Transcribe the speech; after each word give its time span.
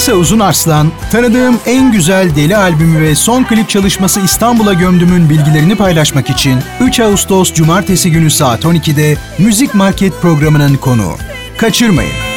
Melisa 0.00 0.20
Uzunarslan, 0.20 0.92
tanıdığım 1.12 1.60
en 1.66 1.92
güzel 1.92 2.36
deli 2.36 2.56
albümü 2.56 3.00
ve 3.00 3.14
son 3.14 3.44
klip 3.44 3.68
çalışması 3.68 4.20
İstanbul'a 4.20 4.72
gömdümün 4.72 5.30
bilgilerini 5.30 5.76
paylaşmak 5.76 6.30
için 6.30 6.58
3 6.80 7.00
Ağustos 7.00 7.54
Cumartesi 7.54 8.10
günü 8.10 8.30
saat 8.30 8.64
12'de 8.64 9.16
Müzik 9.38 9.74
Market 9.74 10.20
programının 10.22 10.76
konuğu. 10.76 11.16
Kaçırmayın. 11.56 12.29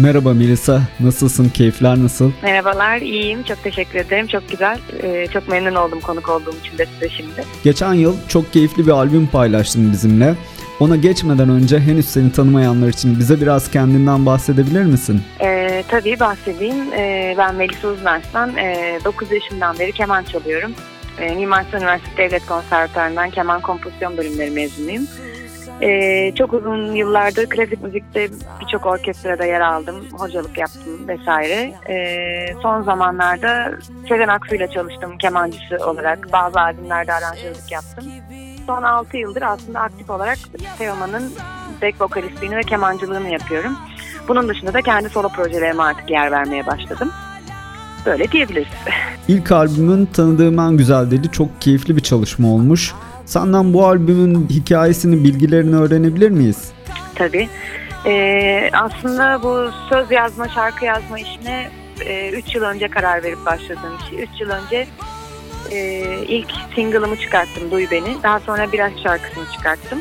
Merhaba 0.00 0.34
Melisa, 0.34 0.82
nasılsın? 1.00 1.48
Keyifler 1.48 1.98
nasıl? 1.98 2.32
Merhabalar, 2.42 2.98
iyiyim. 2.98 3.42
Çok 3.42 3.62
teşekkür 3.62 3.98
ederim. 3.98 4.26
Çok 4.26 4.48
güzel. 4.48 4.78
Ee, 5.02 5.26
çok 5.32 5.48
memnun 5.48 5.74
oldum 5.74 6.00
konuk 6.00 6.28
olduğum 6.28 6.54
için 6.64 6.78
de 6.78 6.86
size 6.86 7.08
şimdi. 7.08 7.44
Geçen 7.64 7.94
yıl 7.94 8.16
çok 8.28 8.52
keyifli 8.52 8.86
bir 8.86 8.90
albüm 8.90 9.26
paylaştın 9.26 9.92
bizimle. 9.92 10.34
Ona 10.80 10.96
geçmeden 10.96 11.48
önce 11.48 11.78
henüz 11.78 12.08
seni 12.08 12.32
tanımayanlar 12.32 12.88
için 12.88 13.18
bize 13.18 13.40
biraz 13.40 13.70
kendinden 13.70 14.26
bahsedebilir 14.26 14.84
misin? 14.84 15.22
Ee, 15.40 15.84
tabii 15.88 16.20
bahsedeyim. 16.20 16.92
Ee, 16.92 17.34
ben 17.38 17.54
Melisa 17.54 17.88
Uznarslan. 17.88 18.56
Ee, 18.56 18.98
9 19.04 19.32
yaşından 19.32 19.78
beri 19.78 19.92
keman 19.92 20.24
çalıyorum. 20.24 20.72
Ee, 21.20 21.34
Mimar 21.34 21.64
Sinan 21.64 21.82
Üniversitesi 21.82 22.16
Devlet 22.16 22.46
Konservatuarı'ndan 22.46 23.30
keman 23.30 23.60
kompozisyon 23.60 24.16
bölümleri 24.16 24.50
mezunuyum. 24.50 25.06
Ee, 25.82 26.32
çok 26.34 26.52
uzun 26.52 26.92
yıllardır 26.92 27.46
klasik 27.46 27.82
müzikte 27.82 28.28
birçok 28.60 28.86
orkestrada 28.86 29.44
yer 29.44 29.60
aldım, 29.60 29.96
hocalık 30.12 30.58
yaptım 30.58 31.08
vesaire. 31.08 31.72
Ee, 31.88 32.54
son 32.62 32.82
zamanlarda 32.82 33.72
Sezen 34.08 34.28
Aksu 34.28 34.54
ile 34.54 34.68
çalıştım 34.68 35.18
kemancısı 35.18 35.76
olarak. 35.86 36.32
Bazı 36.32 36.60
albümlerde 36.60 37.12
aranjörlük 37.12 37.72
yaptım. 37.72 38.04
Son 38.66 38.82
6 38.82 39.16
yıldır 39.16 39.42
aslında 39.42 39.80
aktif 39.80 40.10
olarak 40.10 40.38
Teoman'ın 40.78 41.32
back 41.82 42.00
vokalistliğini 42.00 42.56
ve 42.56 42.62
kemancılığını 42.62 43.28
yapıyorum. 43.28 43.76
Bunun 44.28 44.48
dışında 44.48 44.74
da 44.74 44.82
kendi 44.82 45.08
solo 45.08 45.28
projelerime 45.28 45.82
artık 45.82 46.10
yer 46.10 46.32
vermeye 46.32 46.66
başladım. 46.66 47.10
Böyle 48.06 48.32
diyebiliriz. 48.32 48.68
İlk 49.28 49.52
albümün 49.52 50.06
Tanıdığım 50.06 50.58
En 50.58 50.76
Güzel 50.76 51.10
dedi 51.10 51.30
çok 51.32 51.60
keyifli 51.60 51.96
bir 51.96 52.02
çalışma 52.02 52.48
olmuş. 52.48 52.94
Senden 53.28 53.72
bu 53.72 53.86
albümün 53.86 54.48
hikayesini, 54.48 55.24
bilgilerini 55.24 55.76
öğrenebilir 55.76 56.30
miyiz? 56.30 56.72
Tabii. 57.14 57.48
Ee, 58.06 58.70
aslında 58.72 59.42
bu 59.42 59.70
söz 59.88 60.10
yazma, 60.10 60.48
şarkı 60.48 60.84
yazma 60.84 61.18
işine 61.18 61.70
3 62.32 62.54
yıl 62.54 62.62
önce 62.62 62.88
karar 62.88 63.22
verip 63.22 63.46
başladığım 63.46 63.96
işi. 64.06 64.16
3 64.16 64.40
yıl 64.40 64.50
önce 64.50 64.86
e, 65.70 66.04
ilk 66.28 66.50
single'ımı 66.74 67.16
çıkarttım 67.16 67.70
Duy 67.70 67.86
Beni. 67.90 68.22
Daha 68.22 68.40
sonra 68.40 68.72
Biraz 68.72 68.92
şarkısını 69.02 69.44
çıkarttım. 69.56 69.98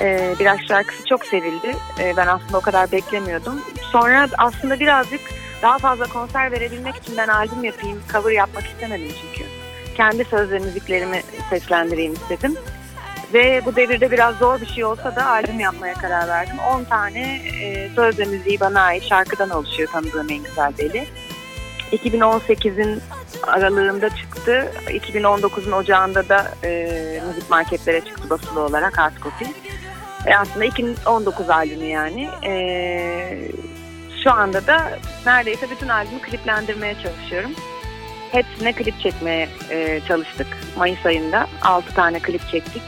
Ee, 0.00 0.34
Biraz 0.40 0.58
şarkısı 0.68 1.06
çok 1.06 1.24
sevildi. 1.24 1.76
Ee, 2.00 2.12
ben 2.16 2.26
aslında 2.26 2.58
o 2.58 2.60
kadar 2.60 2.92
beklemiyordum. 2.92 3.60
Sonra 3.92 4.28
aslında 4.38 4.80
birazcık 4.80 5.20
daha 5.62 5.78
fazla 5.78 6.06
konser 6.06 6.52
verebilmek 6.52 6.96
için 6.96 7.16
ben 7.16 7.28
albüm 7.28 7.64
yapayım, 7.64 7.98
cover 8.12 8.32
yapmak 8.32 8.64
istemedim 8.66 9.08
çünkü. 9.20 9.61
Kendi 9.96 10.24
söz 10.24 10.50
müziklerimi 10.50 11.22
seslendireyim 11.50 12.12
istedim. 12.12 12.56
Ve 13.34 13.62
bu 13.64 13.76
devirde 13.76 14.10
biraz 14.10 14.36
zor 14.36 14.60
bir 14.60 14.66
şey 14.66 14.84
olsa 14.84 15.16
da 15.16 15.26
albüm 15.26 15.60
yapmaya 15.60 15.94
karar 15.94 16.28
verdim. 16.28 16.58
10 16.58 16.84
tane 16.84 17.40
e, 17.62 17.88
söz 17.94 18.18
ve 18.18 18.24
müziği 18.24 18.60
bana 18.60 18.80
ait 18.80 19.04
şarkıdan 19.04 19.50
oluşuyor 19.50 19.88
tanıdığım 19.88 20.30
en 20.30 20.42
güzel 20.42 20.72
deli. 20.78 21.06
2018'in 21.92 23.00
aralığında 23.42 24.16
çıktı. 24.16 24.72
2019'un 24.86 25.72
ocağında 25.72 26.28
da 26.28 26.54
e, 26.64 27.22
müzik 27.28 27.50
marketlere 27.50 28.00
çıktı 28.00 28.30
basılı 28.30 28.60
olarak 28.60 28.98
hard 28.98 29.16
copy. 29.22 29.44
E, 30.26 30.36
aslında 30.36 30.64
2019 30.64 31.50
albümü 31.50 31.84
yani. 31.84 32.28
E, 32.44 33.48
şu 34.24 34.32
anda 34.32 34.66
da 34.66 34.98
neredeyse 35.26 35.70
bütün 35.70 35.88
albümü 35.88 36.20
kliplendirmeye 36.20 36.94
çalışıyorum. 36.94 37.50
Hepsine 38.32 38.72
klip 38.72 39.00
çekmeye 39.00 39.48
e, 39.70 40.00
çalıştık 40.08 40.46
Mayıs 40.78 41.06
ayında. 41.06 41.46
6 41.62 41.94
tane 41.94 42.18
klip 42.18 42.48
çektik. 42.48 42.82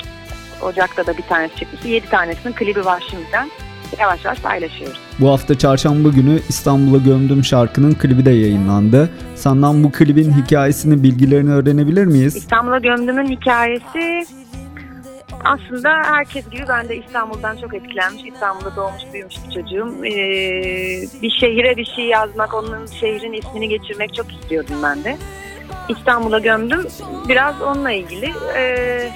Ocak'ta 0.63 1.07
da 1.07 1.17
bir 1.17 1.23
tanesi 1.23 1.57
çıkmıştı. 1.57 1.89
7 1.89 2.09
tanesinin 2.09 2.53
klibi 2.53 2.85
var 2.85 3.05
şimdiden. 3.11 3.51
Yavaş 3.99 4.25
yavaş 4.25 4.39
paylaşıyoruz. 4.41 5.01
Bu 5.21 5.31
hafta 5.31 5.59
çarşamba 5.59 6.09
günü 6.09 6.41
İstanbul'a 6.49 6.99
Gömdüm 6.99 7.45
şarkının 7.45 7.95
klibi 7.95 8.25
de 8.25 8.31
yayınlandı. 8.31 9.11
Senden 9.35 9.85
bu 9.85 9.93
klibin 9.93 10.33
hikayesini, 10.33 11.03
bilgilerini 11.03 11.53
öğrenebilir 11.53 12.07
miyiz? 12.07 12.37
İstanbul'a 12.37 12.79
Gömdüm'ün 12.79 13.27
hikayesi 13.27 14.25
aslında 15.45 15.91
herkes 15.91 16.51
gibi 16.51 16.65
ben 16.69 16.89
de 16.89 16.97
İstanbul'dan 16.97 17.57
çok 17.57 17.75
etkilenmiş. 17.75 18.25
İstanbul'da 18.25 18.77
doğmuş 18.77 19.03
büyümüş 19.13 19.35
bir 19.47 19.55
çocuğum. 19.55 20.05
Ee, 20.05 21.23
bir 21.23 21.31
şehire 21.31 21.77
bir 21.77 21.85
şey 21.85 22.05
yazmak, 22.05 22.55
onun 22.55 22.87
şehrin 22.87 23.33
ismini 23.33 23.69
geçirmek 23.69 24.15
çok 24.15 24.33
istiyordum 24.33 24.77
ben 24.83 25.05
de. 25.05 25.17
İstanbul'a 25.89 26.39
gömdüm. 26.39 26.87
Biraz 27.29 27.63
onunla 27.63 27.91
ilgili. 27.91 28.33
Ee, 28.57 29.11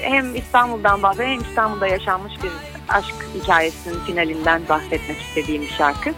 hem 0.00 0.34
İstanbul'dan 0.36 1.02
bahsediyor 1.02 1.28
hem 1.28 1.40
İstanbul'da 1.40 1.86
yaşanmış 1.86 2.32
bir 2.42 2.50
aşk 2.88 3.14
hikayesinin 3.34 3.98
finalinden 3.98 4.62
bahsetmek 4.68 5.20
istediğim 5.20 5.62
bir 5.62 5.68
şarkı. 5.68 6.10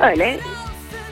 Öyle 0.00 0.40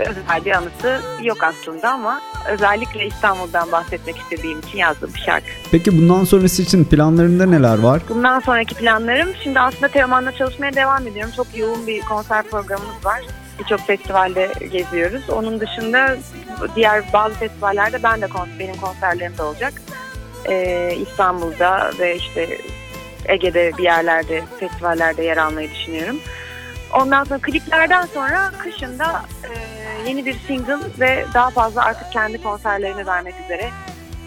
özel 0.02 0.44
bir 0.44 0.50
anısı 0.50 1.00
yok 1.22 1.38
aslında 1.44 1.90
ama 1.90 2.20
özellikle 2.48 3.06
İstanbul'dan 3.06 3.72
bahsetmek 3.72 4.16
istediğim 4.18 4.58
için 4.58 4.78
yazdığım 4.78 5.14
bir 5.14 5.20
şarkı. 5.20 5.46
Peki 5.70 5.98
bundan 5.98 6.24
sonrası 6.24 6.62
için 6.62 6.84
planlarında 6.84 7.46
neler 7.46 7.78
var? 7.78 8.02
Bundan 8.08 8.40
sonraki 8.40 8.74
planlarım 8.74 9.28
şimdi 9.42 9.60
aslında 9.60 9.88
Teoman'la 9.88 10.32
çalışmaya 10.32 10.74
devam 10.74 11.06
ediyorum. 11.06 11.32
Çok 11.36 11.46
yoğun 11.56 11.86
bir 11.86 12.00
konser 12.00 12.42
programımız 12.42 13.04
var. 13.04 13.20
Birçok 13.58 13.80
festivalde 13.80 14.52
geziyoruz. 14.72 15.30
Onun 15.30 15.60
dışında 15.60 16.16
diğer 16.76 17.04
bazı 17.12 17.34
festivallerde 17.34 18.02
ben 18.02 18.20
de 18.20 18.24
kons- 18.26 18.58
benim 18.58 18.76
konserlerim 18.76 19.38
de 19.38 19.42
olacak. 19.42 19.72
Ee, 20.48 20.94
İstanbul'da 21.00 21.90
ve 21.98 22.16
işte 22.16 22.58
Ege'de 23.24 23.72
bir 23.78 23.82
yerlerde 23.82 24.44
festivallerde 24.60 25.22
yer 25.24 25.36
almayı 25.36 25.70
düşünüyorum. 25.70 26.16
Ondan 26.94 27.24
sonra 27.24 27.38
kliplerden 27.38 28.06
sonra 28.14 28.50
kışında 28.58 29.22
e, 29.44 29.50
yeni 30.08 30.26
bir 30.26 30.36
single 30.46 30.78
ve 31.00 31.24
daha 31.34 31.50
fazla 31.50 31.82
artık 31.82 32.12
kendi 32.12 32.42
konserlerimi 32.42 33.06
vermek 33.06 33.34
üzere 33.44 33.70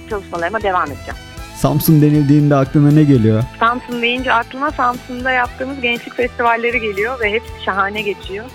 çalışmalarıma 0.09 0.61
devam 0.61 0.87
edeceğim. 0.87 1.15
Samsun 1.55 2.01
denildiğinde 2.01 2.55
aklına 2.55 2.91
ne 2.91 3.03
geliyor? 3.03 3.43
Samsun 3.59 4.01
deyince 4.01 4.33
aklıma 4.33 4.71
Samsun'da 4.71 5.31
yaptığımız 5.31 5.81
gençlik 5.81 6.15
festivalleri 6.15 6.81
geliyor 6.81 7.19
ve 7.19 7.31
hepsi 7.31 7.63
şahane 7.65 8.01
geçiyor. 8.01 8.45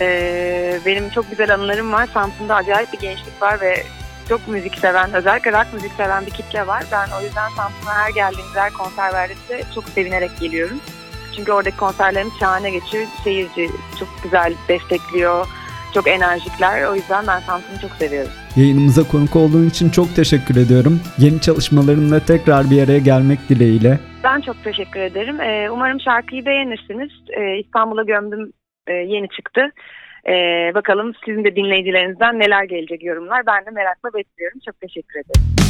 Ee, 0.00 0.80
benim 0.86 1.10
çok 1.10 1.30
güzel 1.30 1.54
anılarım 1.54 1.92
var. 1.92 2.08
Samsun'da 2.14 2.54
acayip 2.54 2.92
bir 2.92 2.98
gençlik 2.98 3.42
var 3.42 3.60
ve 3.60 3.82
çok 4.28 4.48
müzik 4.48 4.78
seven, 4.78 5.12
özellikle 5.14 5.52
rock 5.52 5.74
müzik 5.74 5.92
seven 5.96 6.26
bir 6.26 6.30
kitle 6.30 6.66
var. 6.66 6.84
Ben 6.92 7.08
o 7.20 7.24
yüzden 7.24 7.48
Samsun'a 7.48 7.94
her 7.94 8.10
geldiğimde, 8.10 8.60
her 8.60 8.72
konser 8.72 9.12
verdiğimde 9.12 9.64
çok 9.74 9.84
sevinerek 9.88 10.30
geliyorum. 10.40 10.80
Çünkü 11.36 11.52
oradaki 11.52 11.76
konserlerimiz 11.76 12.34
şahane 12.40 12.70
geçiyor. 12.70 13.06
Seyirci 13.24 13.70
çok 13.98 14.08
güzel 14.22 14.54
destekliyor, 14.68 15.46
çok 15.94 16.08
enerjikler. 16.08 16.84
O 16.90 16.94
yüzden 16.94 17.26
ben 17.26 17.40
Samsun'u 17.40 17.80
çok 17.80 17.90
seviyorum. 17.90 18.30
Yayınımıza 18.56 19.02
konuk 19.08 19.36
olduğun 19.36 19.68
için 19.68 19.90
çok 19.90 20.16
teşekkür 20.16 20.56
ediyorum. 20.56 21.00
Yeni 21.18 21.40
çalışmalarınla 21.40 22.20
tekrar 22.20 22.70
bir 22.70 22.82
araya 22.82 22.98
gelmek 22.98 23.48
dileğiyle. 23.48 23.98
Ben 24.24 24.40
çok 24.40 24.64
teşekkür 24.64 25.00
ederim. 25.00 25.40
Ee, 25.40 25.70
umarım 25.70 26.00
şarkıyı 26.00 26.46
beğenirsiniz. 26.46 27.10
Ee, 27.38 27.58
İstanbul'a 27.58 28.02
gömdüm 28.02 28.52
e, 28.86 28.92
yeni 28.92 29.28
çıktı. 29.28 29.60
Ee, 30.28 30.72
bakalım 30.74 31.12
sizin 31.24 31.44
de 31.44 31.56
dinleyicilerinizden 31.56 32.38
neler 32.38 32.64
gelecek 32.64 33.04
yorumlar. 33.04 33.46
Ben 33.46 33.66
de 33.66 33.70
merakla 33.70 34.12
bekliyorum. 34.14 34.58
Çok 34.66 34.80
teşekkür 34.80 35.20
ederim. 35.20 35.60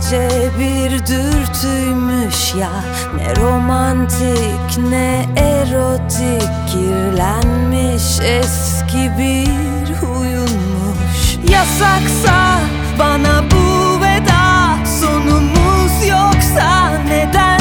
Sadece 0.00 0.28
bir 0.58 0.90
dürtüymüş 0.90 2.54
ya. 2.54 2.70
Ne 3.16 3.36
romantik 3.36 4.78
ne 4.90 5.26
erotik 5.36 6.48
Kirlenmiş 6.68 8.20
eski 8.20 9.10
bir 9.18 9.94
huyunmuş. 9.94 11.38
Yasaksa 11.50 12.58
bana 12.98 13.42
bu 13.50 14.00
veda 14.02 14.76
Sonumuz 15.00 16.08
yoksa 16.08 16.90
neden 17.08 17.57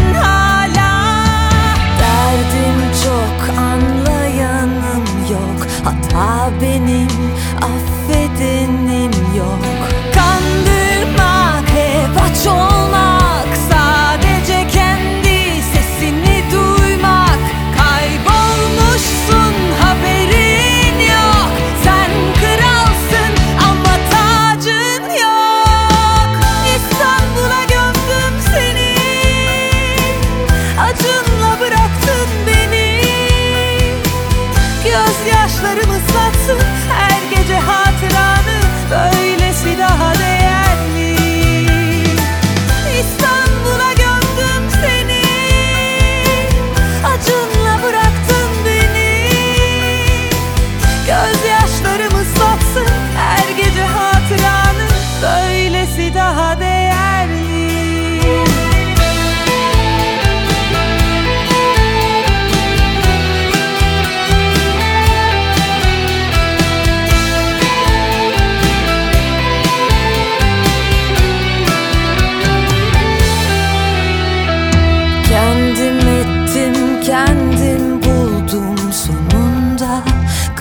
Gözyaşlarım 35.58 35.92
ıslatsın 35.92 36.60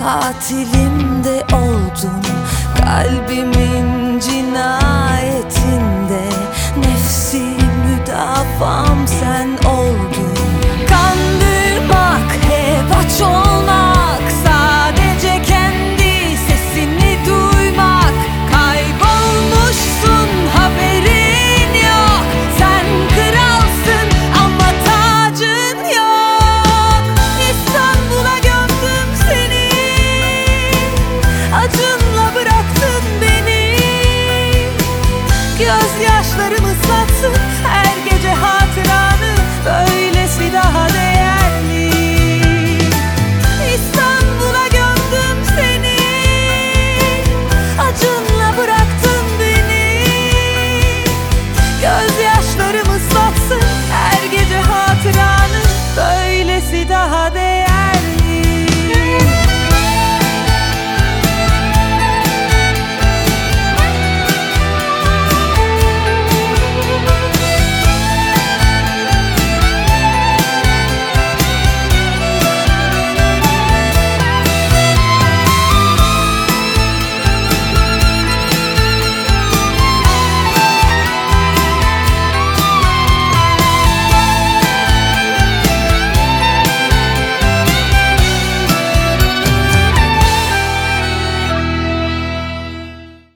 Katilim 0.06 1.24
de 1.24 1.44
oldum 1.56 2.22
kalbimin 2.78 4.20
cinayetinde 4.20 5.76
Nefsi 6.76 7.42
müdafam 7.86 9.08
sen 9.08 9.48